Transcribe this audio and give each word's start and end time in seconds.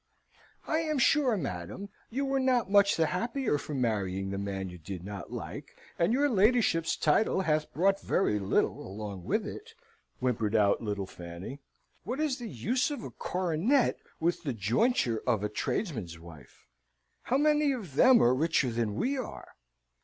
"I 0.65 0.79
am 0.79 0.97
sure, 0.97 1.37
madam, 1.37 1.89
you 2.09 2.25
were 2.25 2.39
not 2.39 2.71
much 2.71 2.95
the 2.95 3.05
happier 3.05 3.59
for 3.59 3.75
marrying 3.75 4.31
the 4.31 4.39
man 4.39 4.67
you 4.71 4.79
did 4.79 5.03
not 5.03 5.31
like, 5.31 5.77
and 5.99 6.11
your 6.11 6.27
ladyship's 6.27 6.95
title 6.97 7.41
hath 7.41 7.71
brought 7.71 8.01
very 8.01 8.39
little 8.39 8.79
along 8.83 9.25
with 9.25 9.45
it," 9.45 9.75
whimpered 10.17 10.55
out 10.55 10.81
Lady 10.81 11.05
Fanny. 11.05 11.59
"What 12.03 12.19
is 12.19 12.39
the 12.39 12.49
use 12.49 12.89
of 12.89 13.03
a 13.03 13.11
coronet 13.11 13.97
with 14.19 14.41
the 14.41 14.53
jointure 14.53 15.21
of 15.27 15.43
a 15.43 15.49
tradesman's 15.49 16.17
wife? 16.17 16.65
how 17.25 17.37
many 17.37 17.71
of 17.71 17.93
them 17.93 18.23
are 18.23 18.33
richer 18.33 18.71
than 18.71 18.95
we 18.95 19.19
are? 19.19 19.49